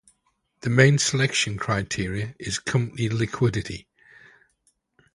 [0.61, 3.85] The main selection criterion is company's liquidity.